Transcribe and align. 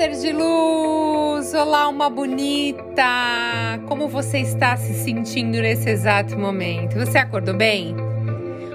ser 0.00 0.12
de 0.12 0.32
luz! 0.32 1.52
Olá, 1.52 1.86
uma 1.86 2.08
bonita! 2.08 3.04
Como 3.86 4.08
você 4.08 4.38
está 4.38 4.74
se 4.74 4.94
sentindo 4.94 5.60
nesse 5.60 5.90
exato 5.90 6.38
momento? 6.38 6.98
Você 6.98 7.18
acordou 7.18 7.54
bem? 7.54 7.94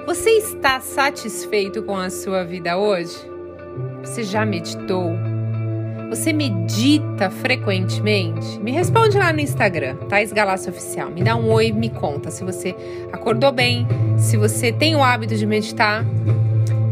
Você 0.06 0.30
está 0.30 0.80
satisfeito 0.80 1.82
com 1.82 1.98
a 1.98 2.12
sua 2.12 2.44
vida 2.44 2.78
hoje? 2.78 3.18
Você 4.02 4.22
já 4.22 4.46
meditou? 4.46 5.14
Você 6.12 6.32
medita 6.32 7.32
frequentemente? 7.32 8.60
Me 8.60 8.70
responde 8.70 9.18
lá 9.18 9.34
no 9.34 9.40
Instagram, 9.40 9.96
Thais 10.08 10.32
Galácio 10.32 10.72
Oficial. 10.72 11.10
Me 11.10 11.24
dá 11.24 11.36
um 11.36 11.52
oi, 11.52 11.72
me 11.72 11.90
conta 11.90 12.30
se 12.30 12.44
você 12.44 12.76
acordou 13.12 13.52
bem, 13.52 13.88
se 14.16 14.38
você 14.38 14.72
tem 14.72 14.96
o 14.96 15.02
hábito 15.02 15.36
de 15.36 15.48
meditar 15.48 16.06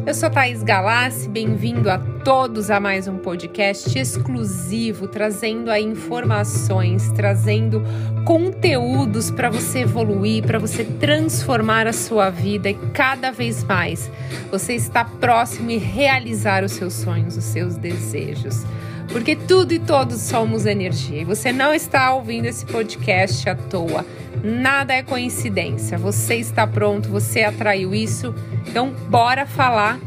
eu 0.05 0.13
sou 0.13 0.29
Thaís 0.29 0.61
Galassi, 0.61 1.29
bem-vindo 1.29 1.89
a 1.89 1.97
todos 1.97 2.69
a 2.69 2.77
mais 2.77 3.07
um 3.07 3.17
podcast 3.17 3.97
exclusivo, 3.97 5.07
trazendo 5.07 5.71
aí 5.71 5.83
informações, 5.83 7.09
trazendo 7.11 7.82
conteúdos 8.25 9.31
para 9.31 9.50
você 9.50 9.79
evoluir, 9.79 10.43
para 10.43 10.59
você 10.59 10.83
transformar 10.83 11.87
a 11.87 11.93
sua 11.93 12.29
vida 12.29 12.69
e 12.69 12.73
cada 12.93 13.31
vez 13.31 13.64
mais 13.64 14.11
você 14.51 14.73
está 14.73 15.05
próximo 15.05 15.71
e 15.71 15.78
realizar 15.78 16.65
os 16.65 16.73
seus 16.73 16.93
sonhos, 16.93 17.37
os 17.37 17.45
seus 17.45 17.78
desejos. 17.78 18.65
Porque 19.09 19.36
tudo 19.36 19.73
e 19.73 19.79
todos 19.79 20.20
somos 20.21 20.65
energia 20.65 21.21
e 21.21 21.25
você 21.25 21.54
não 21.54 21.73
está 21.73 22.14
ouvindo 22.14 22.45
esse 22.45 22.65
podcast 22.65 23.50
à 23.50 23.56
toa. 23.56 24.06
Nada 24.43 24.93
é 24.93 25.04
coincidência. 25.04 25.97
Você 25.97 26.36
está 26.36 26.65
pronto, 26.65 27.10
você 27.10 27.43
atraiu 27.43 27.93
isso. 27.93 28.33
Então, 28.68 28.93
bora 29.09 29.46
falar 29.46 30.00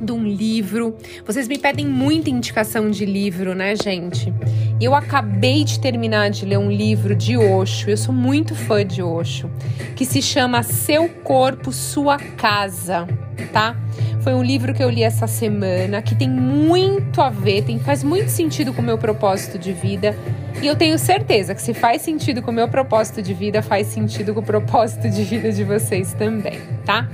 de 0.00 0.12
um 0.12 0.26
livro. 0.26 0.96
Vocês 1.26 1.46
me 1.46 1.58
pedem 1.58 1.86
muita 1.86 2.30
indicação 2.30 2.90
de 2.90 3.04
livro, 3.04 3.54
né, 3.54 3.74
gente? 3.76 4.32
Eu 4.80 4.94
acabei 4.94 5.62
de 5.62 5.78
terminar 5.78 6.30
de 6.30 6.46
ler 6.46 6.58
um 6.58 6.70
livro 6.70 7.14
de 7.14 7.36
Osho. 7.36 7.90
Eu 7.90 7.96
sou 7.96 8.14
muito 8.14 8.54
fã 8.54 8.84
de 8.84 9.02
Osho, 9.02 9.50
que 9.94 10.06
se 10.06 10.22
chama 10.22 10.62
Seu 10.62 11.08
Corpo, 11.08 11.70
Sua 11.70 12.18
Casa, 12.18 13.06
tá? 13.52 13.76
Foi 14.22 14.34
um 14.34 14.42
livro 14.42 14.72
que 14.72 14.82
eu 14.82 14.88
li 14.88 15.02
essa 15.02 15.26
semana, 15.26 16.00
que 16.00 16.14
tem 16.14 16.28
muito 16.28 17.20
a 17.20 17.30
ver, 17.30 17.64
tem, 17.64 17.78
faz 17.78 18.02
muito 18.02 18.28
sentido 18.28 18.72
com 18.72 18.80
o 18.80 18.84
meu 18.84 18.98
propósito 18.98 19.58
de 19.58 19.72
vida. 19.72 20.16
E 20.62 20.66
eu 20.66 20.76
tenho 20.76 20.98
certeza 20.98 21.54
que 21.54 21.62
se 21.62 21.72
faz 21.72 22.02
sentido 22.02 22.42
com 22.42 22.50
o 22.50 22.54
meu 22.54 22.68
propósito 22.68 23.22
de 23.22 23.32
vida, 23.32 23.62
faz 23.62 23.86
sentido 23.86 24.34
com 24.34 24.40
o 24.40 24.42
propósito 24.42 25.08
de 25.08 25.22
vida 25.24 25.50
de 25.50 25.64
vocês 25.64 26.12
também, 26.12 26.60
tá? 26.84 27.08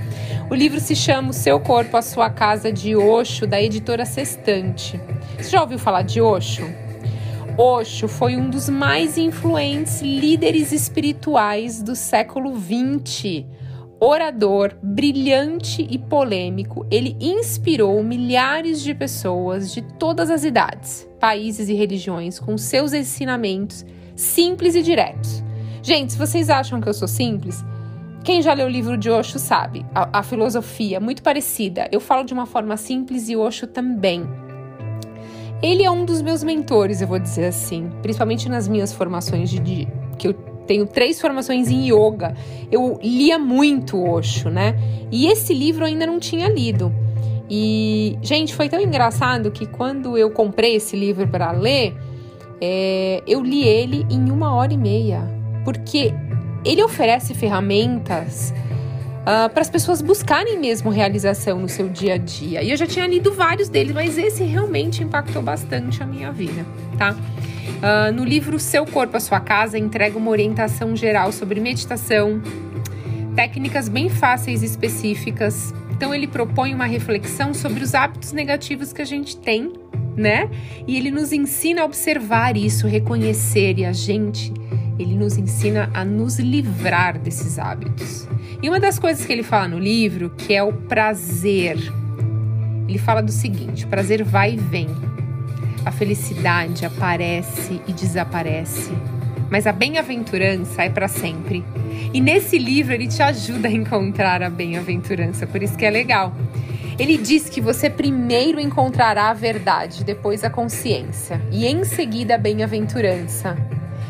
O 0.49 0.55
livro 0.55 0.79
se 0.79 0.95
chama 0.95 1.29
O 1.29 1.33
Seu 1.33 1.59
Corpo, 1.59 1.95
a 1.95 2.01
Sua 2.01 2.29
Casa, 2.29 2.71
de 2.71 2.95
Osho, 2.95 3.47
da 3.47 3.61
editora 3.61 4.05
Sextante. 4.05 4.99
Você 5.37 5.49
já 5.49 5.61
ouviu 5.61 5.79
falar 5.79 6.01
de 6.01 6.19
Osho? 6.19 6.67
Osho 7.57 8.07
foi 8.07 8.35
um 8.35 8.49
dos 8.49 8.69
mais 8.69 9.17
influentes 9.17 10.01
líderes 10.01 10.71
espirituais 10.71 11.81
do 11.81 11.95
século 11.95 12.53
XX 12.55 13.45
orador 13.99 14.75
brilhante 14.81 15.85
e 15.89 15.97
polêmico, 15.97 16.85
ele 16.91 17.17
inspirou 17.19 18.03
milhares 18.03 18.81
de 18.81 18.93
pessoas 18.93 19.73
de 19.73 19.81
todas 19.81 20.29
as 20.29 20.43
idades, 20.43 21.06
países 21.19 21.69
e 21.69 21.73
religiões 21.73 22.39
com 22.39 22.57
seus 22.57 22.93
ensinamentos 22.93 23.85
simples 24.15 24.75
e 24.75 24.81
diretos. 24.81 25.43
Gente, 25.81 26.13
se 26.13 26.17
vocês 26.17 26.49
acham 26.49 26.81
que 26.81 26.89
eu 26.89 26.93
sou 26.93 27.07
simples, 27.07 27.63
quem 28.23 28.41
já 28.41 28.53
leu 28.53 28.67
o 28.67 28.69
livro 28.69 28.97
de 28.97 29.09
Osho 29.09 29.39
sabe, 29.39 29.85
a, 29.95 30.19
a 30.19 30.23
filosofia 30.23 30.99
muito 30.99 31.23
parecida. 31.23 31.87
Eu 31.91 31.99
falo 31.99 32.23
de 32.23 32.33
uma 32.33 32.45
forma 32.45 32.75
simples 32.75 33.29
e 33.29 33.37
Osho 33.37 33.67
também. 33.67 34.27
Ele 35.61 35.83
é 35.83 35.89
um 35.89 36.05
dos 36.05 36.21
meus 36.21 36.43
mentores, 36.43 37.01
eu 37.01 37.07
vou 37.07 37.17
dizer 37.17 37.45
assim, 37.45 37.89
principalmente 38.01 38.49
nas 38.49 38.67
minhas 38.67 38.91
formações 38.93 39.49
de, 39.49 39.59
de 39.59 39.87
que 40.17 40.27
eu 40.27 40.33
tenho 40.33 40.85
três 40.85 41.19
formações 41.21 41.69
em 41.69 41.87
yoga. 41.87 42.35
Eu 42.71 42.99
lia 43.01 43.39
muito 43.39 44.03
Osho, 44.03 44.49
né? 44.49 44.75
E 45.09 45.27
esse 45.27 45.53
livro 45.53 45.83
eu 45.83 45.87
ainda 45.87 46.05
não 46.05 46.19
tinha 46.19 46.49
lido. 46.49 46.93
E, 47.49 48.17
gente, 48.21 48.53
foi 48.53 48.67
tão 48.67 48.79
engraçado 48.81 49.51
que 49.51 49.65
quando 49.65 50.17
eu 50.17 50.29
comprei 50.31 50.75
esse 50.75 50.95
livro 50.95 51.27
para 51.27 51.51
ler, 51.51 51.95
é, 52.59 53.23
eu 53.27 53.41
li 53.41 53.63
ele 53.63 54.05
em 54.09 54.29
uma 54.31 54.53
hora 54.53 54.73
e 54.73 54.77
meia. 54.77 55.21
Porque 55.63 56.13
ele 56.65 56.83
oferece 56.83 57.33
ferramentas 57.33 58.53
uh, 59.21 59.49
para 59.49 59.61
as 59.61 59.69
pessoas 59.69 60.01
buscarem 60.01 60.59
mesmo 60.59 60.89
realização 60.89 61.59
no 61.59 61.69
seu 61.69 61.89
dia 61.89 62.15
a 62.15 62.17
dia. 62.17 62.63
E 62.63 62.71
eu 62.71 62.77
já 62.77 62.87
tinha 62.87 63.05
lido 63.05 63.33
vários 63.33 63.69
deles, 63.69 63.93
mas 63.93 64.17
esse 64.17 64.43
realmente 64.43 65.03
impactou 65.03 65.41
bastante 65.41 66.01
a 66.01 66.05
minha 66.05 66.31
vida, 66.31 66.65
tá? 66.97 67.11
Uh, 67.11 68.11
no 68.13 68.23
livro 68.23 68.57
Seu 68.59 68.85
Corpo, 68.85 69.17
a 69.17 69.19
Sua 69.19 69.39
Casa, 69.39 69.77
entrega 69.77 70.17
uma 70.17 70.31
orientação 70.31 70.95
geral 70.95 71.31
sobre 71.31 71.59
meditação, 71.59 72.41
técnicas 73.35 73.87
bem 73.87 74.09
fáceis 74.09 74.63
e 74.63 74.65
específicas. 74.65 75.73
Então, 75.97 76.13
ele 76.13 76.27
propõe 76.27 76.75
uma 76.75 76.85
reflexão 76.85 77.55
sobre 77.55 77.83
os 77.83 77.95
hábitos 77.95 78.31
negativos 78.31 78.93
que 78.93 79.01
a 79.01 79.05
gente 79.05 79.35
tem, 79.35 79.73
né? 80.15 80.47
E 80.85 80.95
ele 80.95 81.09
nos 81.09 81.33
ensina 81.33 81.81
a 81.81 81.85
observar 81.85 82.55
isso, 82.55 82.85
reconhecer 82.85 83.79
e 83.79 83.83
a 83.83 83.91
gente, 83.91 84.53
ele 84.99 85.15
nos 85.15 85.39
ensina 85.39 85.89
a 85.95 86.05
nos 86.05 86.37
livrar 86.37 87.17
desses 87.17 87.57
hábitos. 87.57 88.27
E 88.61 88.69
uma 88.69 88.79
das 88.79 88.99
coisas 88.99 89.25
que 89.25 89.33
ele 89.33 89.41
fala 89.41 89.67
no 89.67 89.79
livro, 89.79 90.29
que 90.37 90.53
é 90.53 90.61
o 90.61 90.71
prazer. 90.71 91.77
Ele 92.87 92.99
fala 92.99 93.21
do 93.23 93.31
seguinte: 93.31 93.85
o 93.85 93.87
prazer 93.87 94.23
vai 94.23 94.53
e 94.53 94.57
vem. 94.57 94.87
A 95.83 95.91
felicidade 95.91 96.85
aparece 96.85 97.81
e 97.87 97.91
desaparece, 97.91 98.91
mas 99.49 99.67
a 99.67 99.71
bem-aventurança 99.71 100.83
é 100.83 100.89
para 100.89 101.07
sempre. 101.07 101.63
E 102.13 102.21
nesse 102.21 102.57
livro 102.57 102.93
ele 102.93 103.07
te 103.07 103.21
ajuda 103.21 103.67
a 103.67 103.71
encontrar 103.71 104.41
a 104.41 104.49
bem-aventurança, 104.49 105.47
por 105.47 105.61
isso 105.61 105.77
que 105.77 105.85
é 105.85 105.89
legal. 105.89 106.33
Ele 106.99 107.17
diz 107.17 107.47
que 107.47 107.61
você 107.61 107.89
primeiro 107.89 108.59
encontrará 108.59 109.29
a 109.29 109.33
verdade, 109.33 110.03
depois 110.03 110.43
a 110.43 110.49
consciência 110.49 111.39
e 111.51 111.67
em 111.67 111.83
seguida 111.83 112.35
a 112.35 112.37
bem-aventurança. 112.37 113.55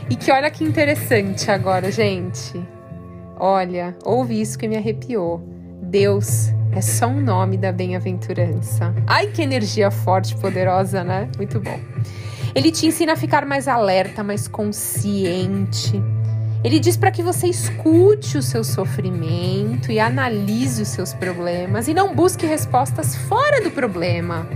E 0.09 0.15
que 0.15 0.31
olha 0.31 0.49
que 0.49 0.63
interessante 0.63 1.51
agora, 1.51 1.91
gente. 1.91 2.61
Olha, 3.37 3.95
ouve 4.05 4.39
isso 4.39 4.57
que 4.57 4.67
me 4.67 4.77
arrepiou. 4.77 5.43
Deus 5.81 6.49
é 6.71 6.81
só 6.81 7.07
um 7.07 7.21
nome 7.21 7.57
da 7.57 7.71
bem-aventurança. 7.71 8.93
Ai, 9.05 9.27
que 9.27 9.41
energia 9.41 9.91
forte, 9.91 10.35
poderosa, 10.37 11.03
né? 11.03 11.29
Muito 11.37 11.59
bom. 11.59 11.79
Ele 12.55 12.71
te 12.71 12.85
ensina 12.85 13.13
a 13.13 13.15
ficar 13.15 13.45
mais 13.45 13.67
alerta, 13.67 14.23
mais 14.23 14.47
consciente. 14.47 16.01
Ele 16.63 16.79
diz 16.79 16.97
para 16.97 17.11
que 17.11 17.21
você 17.21 17.47
escute 17.47 18.37
o 18.37 18.41
seu 18.41 18.63
sofrimento 18.63 19.91
e 19.91 19.99
analise 19.99 20.81
os 20.81 20.87
seus 20.87 21.13
problemas 21.13 21.87
e 21.87 21.93
não 21.93 22.15
busque 22.15 22.45
respostas 22.45 23.15
fora 23.15 23.61
do 23.61 23.71
problema. 23.71 24.47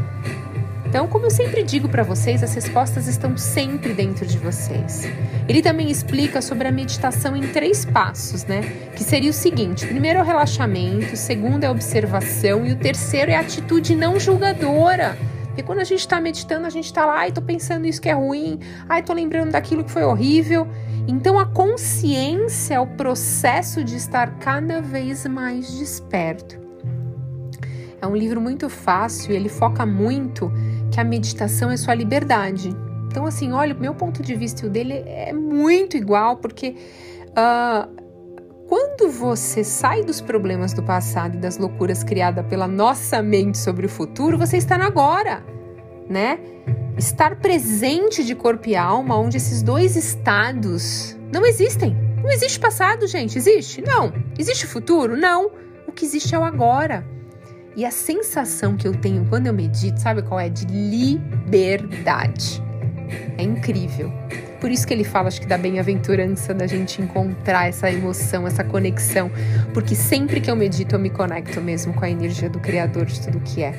Então, 0.92 1.08
como 1.08 1.26
eu 1.26 1.30
sempre 1.30 1.64
digo 1.64 1.88
para 1.88 2.04
vocês, 2.04 2.44
as 2.44 2.54
respostas 2.54 3.08
estão 3.08 3.38
sempre 3.38 3.94
dentro 3.94 4.26
de 4.26 4.38
vocês. 4.38 5.04
Ele 5.48 5.62
também 5.62 5.90
explica 5.90 6.42
sobre 6.42 6.68
a 6.68 6.72
meditação 6.72 7.34
em 7.34 7.48
três 7.48 7.86
passos, 7.86 8.44
né? 8.44 8.62
Que 8.94 9.02
seria 9.02 9.30
o 9.30 9.34
seguinte: 9.34 9.88
primeiro 9.88 10.20
é 10.20 10.22
o 10.22 10.26
relaxamento, 10.26 11.14
o 11.14 11.18
segundo 11.18 11.64
é 11.64 11.68
a 11.68 11.72
observação 11.72 12.66
e 12.66 12.74
o 12.74 12.76
terceiro 12.76 13.32
é 13.32 13.38
a 13.38 13.40
atitude 13.40 13.96
não 13.96 14.20
julgadora. 14.20 15.18
Porque 15.52 15.64
quando 15.64 15.80
a 15.80 15.84
gente 15.84 16.00
está 16.00 16.20
meditando, 16.22 16.66
a 16.66 16.70
gente 16.70 16.86
está 16.86 17.06
lá, 17.06 17.20
ai, 17.20 17.32
tô 17.32 17.42
pensando 17.42 17.86
isso 17.86 18.02
que 18.02 18.08
é 18.08 18.14
ruim, 18.14 18.58
ai, 18.88 19.04
tô 19.04 19.12
lembrando 19.12 19.52
daquilo 19.52 19.84
que 19.84 19.92
foi 19.92 20.04
horrível. 20.04 20.66
Então 21.06 21.38
a 21.38 21.46
consciência 21.46 22.76
é 22.76 22.80
o 22.80 22.88
processo 22.88 23.84
de 23.84 23.98
estar 23.98 24.40
cada 24.40 24.82
vez 24.82 25.26
mais 25.26 25.78
desperto. 25.78 26.58
É 28.02 28.08
um 28.08 28.16
livro 28.16 28.40
muito 28.40 28.70
fácil 28.70 29.34
e 29.34 29.36
ele 29.36 29.50
foca 29.50 29.86
muito 29.86 30.50
que 30.90 31.02
a 31.02 31.04
meditação 31.04 31.70
é 31.70 31.76
sua 31.76 31.96
liberdade. 31.96 32.74
Então, 33.08 33.26
assim, 33.26 33.52
olha, 33.52 33.76
o 33.76 33.80
meu 33.80 33.94
ponto 33.94 34.24
de 34.24 34.34
vista 34.36 34.66
e 34.66 34.70
o 34.70 34.72
dele 34.72 34.94
é 35.06 35.34
muito 35.34 35.98
igual, 35.98 36.38
porque 36.38 36.78
uh, 37.32 38.01
quando 38.72 39.10
você 39.10 39.66
sai 39.66 40.02
dos 40.02 40.22
problemas 40.22 40.72
do 40.72 40.82
passado 40.82 41.36
e 41.36 41.38
das 41.38 41.58
loucuras 41.58 42.06
criadas 42.06 42.46
pela 42.46 42.70
nossa 42.70 43.22
mente 43.22 43.58
sobre 43.58 43.86
o 43.86 43.90
futuro, 43.90 44.38
você 44.38 44.56
está 44.56 44.78
no 44.78 44.86
agora, 44.86 45.44
né? 46.08 46.40
Estar 46.98 47.36
presente 47.36 48.24
de 48.24 48.34
corpo 48.34 48.70
e 48.70 48.76
alma, 48.78 49.20
onde 49.20 49.36
esses 49.36 49.62
dois 49.62 49.98
estados 49.98 51.18
não 51.34 51.46
existem. 51.46 51.94
Não 52.24 52.32
existe 52.32 52.62
passado, 52.62 53.06
gente. 53.08 53.38
Existe? 53.38 53.82
Não. 53.82 54.14
Existe 54.40 54.66
futuro? 54.66 55.18
Não. 55.18 55.52
O 55.86 55.92
que 55.92 56.06
existe 56.06 56.34
é 56.34 56.40
o 56.40 56.44
agora. 56.46 57.06
E 57.76 57.84
a 57.84 57.92
sensação 57.92 58.78
que 58.78 58.88
eu 58.88 58.96
tenho 58.96 59.26
quando 59.26 59.48
eu 59.48 59.54
medito, 59.54 60.00
sabe 60.00 60.22
qual 60.22 60.40
é? 60.40 60.48
De 60.48 60.66
liberdade. 60.66 62.64
É 63.38 63.44
incrível. 63.44 64.10
Por 64.62 64.72
isso 64.72 64.86
que 64.86 64.94
ele 64.94 65.04
fala, 65.04 65.28
acho 65.28 65.42
que 65.42 65.48
da 65.48 65.58
bem-aventurança 65.58 66.54
da 66.54 66.68
gente 66.68 67.02
encontrar 67.02 67.68
essa 67.68 67.92
emoção, 67.92 68.46
essa 68.46 68.64
conexão. 68.64 69.32
Porque 69.74 69.96
sempre 69.96 70.40
que 70.40 70.52
eu 70.52 70.56
medito, 70.56 70.96
eu 70.96 71.00
me 71.00 71.10
conecto 71.10 71.60
mesmo 71.60 71.94
com 71.94 72.06
a 72.06 72.10
energia 72.10 72.48
do 72.48 72.60
Criador 72.60 73.06
de 73.06 73.20
tudo 73.20 73.40
que 73.40 73.64
é. 73.64 73.74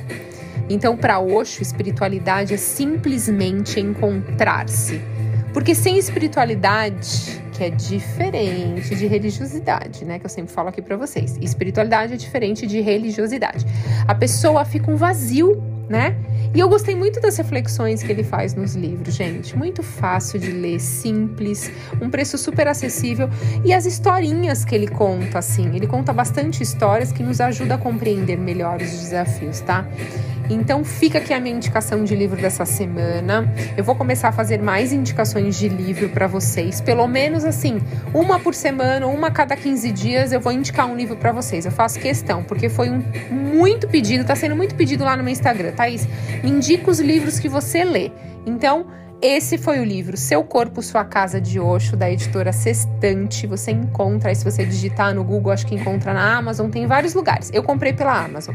Então, 0.69 0.97
para 0.97 1.19
Osho, 1.19 1.61
espiritualidade 1.61 2.53
é 2.53 2.57
simplesmente 2.57 3.79
encontrar-se. 3.79 5.01
Porque 5.53 5.73
sem 5.73 5.97
espiritualidade, 5.97 7.41
que 7.53 7.63
é 7.63 7.69
diferente 7.69 8.93
de 8.93 9.07
religiosidade, 9.07 10.03
né? 10.03 10.19
Que 10.19 10.25
eu 10.25 10.29
sempre 10.29 10.51
falo 10.51 10.67
aqui 10.67 10.81
para 10.81 10.97
vocês. 10.97 11.37
Espiritualidade 11.39 12.13
é 12.13 12.17
diferente 12.17 12.67
de 12.67 12.81
religiosidade. 12.81 13.65
A 14.05 14.15
pessoa 14.15 14.65
fica 14.65 14.91
um 14.91 14.97
vazio, 14.97 15.63
né? 15.89 16.15
E 16.53 16.59
eu 16.59 16.69
gostei 16.69 16.95
muito 16.95 17.19
das 17.19 17.35
reflexões 17.37 18.03
que 18.03 18.11
ele 18.11 18.23
faz 18.23 18.53
nos 18.53 18.75
livros, 18.75 19.15
gente. 19.15 19.57
Muito 19.57 19.81
fácil 19.81 20.39
de 20.39 20.51
ler, 20.51 20.79
simples, 20.79 21.71
um 22.01 22.09
preço 22.09 22.37
super 22.37 22.67
acessível. 22.67 23.29
E 23.65 23.73
as 23.73 23.85
historinhas 23.85 24.63
que 24.63 24.75
ele 24.75 24.87
conta, 24.87 25.39
assim. 25.39 25.75
Ele 25.75 25.87
conta 25.87 26.13
bastante 26.13 26.61
histórias 26.61 27.11
que 27.11 27.23
nos 27.23 27.41
ajudam 27.41 27.77
a 27.77 27.79
compreender 27.79 28.37
melhor 28.37 28.81
os 28.81 28.91
desafios, 28.91 29.61
tá? 29.61 29.87
Então 30.49 30.83
fica 30.83 31.17
aqui 31.17 31.33
a 31.33 31.39
minha 31.39 31.55
indicação 31.55 32.03
de 32.03 32.15
livro 32.15 32.39
dessa 32.41 32.65
semana. 32.65 33.51
Eu 33.77 33.83
vou 33.83 33.95
começar 33.95 34.29
a 34.29 34.31
fazer 34.31 34.61
mais 34.61 34.91
indicações 34.91 35.57
de 35.57 35.69
livro 35.69 36.09
para 36.09 36.27
vocês, 36.27 36.81
pelo 36.81 37.07
menos 37.07 37.45
assim, 37.45 37.81
uma 38.13 38.39
por 38.39 38.53
semana, 38.53 39.07
uma 39.07 39.27
a 39.27 39.31
cada 39.31 39.55
15 39.55 39.91
dias 39.91 40.31
eu 40.31 40.39
vou 40.39 40.51
indicar 40.51 40.85
um 40.85 40.95
livro 40.95 41.15
para 41.15 41.31
vocês. 41.31 41.65
Eu 41.65 41.71
faço 41.71 41.99
questão, 41.99 42.43
porque 42.43 42.69
foi 42.69 42.89
um 42.89 43.03
muito 43.31 43.87
pedido, 43.87 44.25
tá 44.25 44.35
sendo 44.35 44.55
muito 44.55 44.75
pedido 44.75 45.03
lá 45.03 45.15
no 45.15 45.23
meu 45.23 45.31
Instagram, 45.31 45.71
Thaís. 45.71 46.07
Me 46.43 46.49
indica 46.49 46.89
os 46.89 46.99
livros 46.99 47.39
que 47.39 47.47
você 47.47 47.83
lê. 47.83 48.11
Então, 48.45 48.85
esse 49.23 49.57
foi 49.57 49.79
o 49.79 49.85
livro 49.85 50.17
Seu 50.17 50.43
Corpo, 50.43 50.81
Sua 50.81 51.05
Casa 51.05 51.39
de 51.39 51.57
Oxo, 51.57 51.95
da 51.95 52.11
editora 52.11 52.51
Sextante. 52.51 53.47
Você 53.47 53.71
encontra, 53.71 54.35
se 54.35 54.43
você 54.43 54.65
digitar 54.65 55.15
no 55.15 55.23
Google, 55.23 55.53
acho 55.53 55.65
que 55.65 55.73
encontra 55.73 56.13
na 56.13 56.35
Amazon, 56.35 56.69
tem 56.69 56.85
vários 56.85 57.13
lugares. 57.13 57.49
Eu 57.53 57.63
comprei 57.63 57.93
pela 57.93 58.21
Amazon. 58.21 58.53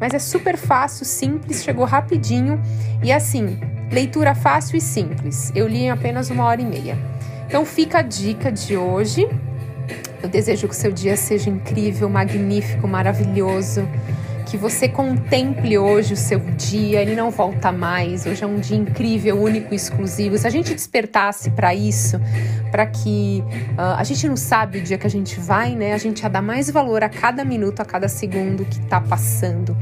Mas 0.00 0.12
é 0.14 0.18
super 0.18 0.56
fácil, 0.56 1.06
simples, 1.06 1.62
chegou 1.62 1.84
rapidinho 1.84 2.60
e 3.00 3.12
assim, 3.12 3.60
leitura 3.92 4.34
fácil 4.34 4.76
e 4.76 4.80
simples. 4.80 5.52
Eu 5.54 5.68
li 5.68 5.82
em 5.82 5.90
apenas 5.90 6.30
uma 6.30 6.44
hora 6.46 6.60
e 6.60 6.66
meia. 6.66 6.98
Então 7.46 7.64
fica 7.64 7.98
a 7.98 8.02
dica 8.02 8.50
de 8.50 8.76
hoje. 8.76 9.28
Eu 10.20 10.28
desejo 10.28 10.66
que 10.66 10.74
o 10.74 10.76
seu 10.76 10.90
dia 10.90 11.16
seja 11.16 11.48
incrível, 11.48 12.08
magnífico, 12.08 12.88
maravilhoso 12.88 13.88
que 14.48 14.56
você 14.56 14.88
contemple 14.88 15.76
hoje 15.76 16.14
o 16.14 16.16
seu 16.16 16.38
dia, 16.38 17.02
ele 17.02 17.14
não 17.14 17.30
volta 17.30 17.70
mais. 17.70 18.24
Hoje 18.24 18.42
é 18.42 18.46
um 18.46 18.58
dia 18.58 18.78
incrível, 18.78 19.38
único, 19.38 19.74
exclusivo. 19.74 20.38
Se 20.38 20.46
a 20.46 20.50
gente 20.50 20.74
despertasse 20.74 21.50
para 21.50 21.74
isso, 21.74 22.18
para 22.70 22.86
que 22.86 23.44
uh, 23.76 23.98
a 23.98 24.04
gente 24.04 24.26
não 24.26 24.38
sabe 24.38 24.78
o 24.78 24.82
dia 24.82 24.96
que 24.96 25.06
a 25.06 25.10
gente 25.10 25.38
vai, 25.38 25.74
né? 25.74 25.92
A 25.92 25.98
gente 25.98 26.22
ia 26.22 26.30
dar 26.30 26.40
mais 26.40 26.70
valor 26.70 27.04
a 27.04 27.10
cada 27.10 27.44
minuto, 27.44 27.80
a 27.80 27.84
cada 27.84 28.08
segundo 28.08 28.64
que 28.64 28.80
tá 28.86 29.02
passando. 29.02 29.76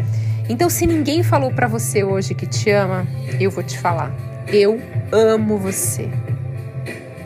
Então, 0.48 0.68
se 0.68 0.84
ninguém 0.84 1.22
falou 1.22 1.52
para 1.52 1.68
você 1.68 2.02
hoje 2.02 2.34
que 2.34 2.46
te 2.46 2.68
ama, 2.70 3.06
eu 3.38 3.52
vou 3.52 3.62
te 3.62 3.78
falar. 3.78 4.12
Eu 4.48 4.80
amo 5.12 5.58
você. 5.58 6.08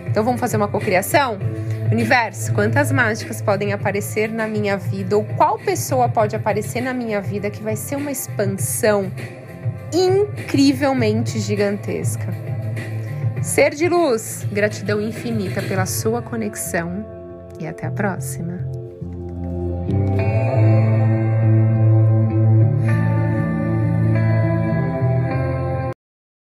Então, 0.06 0.22
vamos 0.22 0.40
fazer 0.40 0.58
uma 0.58 0.68
cocriação? 0.68 1.38
Universo, 1.90 2.52
quantas 2.52 2.92
mágicas 2.92 3.42
podem 3.42 3.72
aparecer 3.72 4.30
na 4.30 4.46
minha 4.46 4.76
vida 4.76 5.16
ou 5.16 5.24
qual 5.24 5.58
pessoa 5.58 6.08
pode 6.08 6.36
aparecer 6.36 6.80
na 6.80 6.94
minha 6.94 7.20
vida 7.20 7.50
que 7.50 7.60
vai 7.60 7.74
ser 7.74 7.96
uma 7.96 8.12
expansão 8.12 9.10
incrivelmente 9.92 11.40
gigantesca? 11.40 12.32
Ser 13.42 13.74
de 13.74 13.88
luz, 13.88 14.46
gratidão 14.52 15.00
infinita 15.00 15.60
pela 15.62 15.84
sua 15.84 16.22
conexão 16.22 17.04
e 17.58 17.66
até 17.66 17.86
a 17.86 17.90
próxima. 17.90 18.69